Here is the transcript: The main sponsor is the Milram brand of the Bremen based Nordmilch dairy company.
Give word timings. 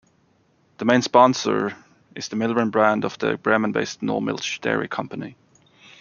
The 0.79 0.85
main 0.85 1.03
sponsor 1.03 1.75
is 2.15 2.27
the 2.29 2.35
Milram 2.35 2.71
brand 2.71 3.05
of 3.05 3.19
the 3.19 3.37
Bremen 3.37 3.71
based 3.71 4.01
Nordmilch 4.01 4.59
dairy 4.59 4.87
company. 4.87 5.37